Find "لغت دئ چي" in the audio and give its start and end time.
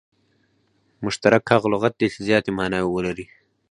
1.73-2.19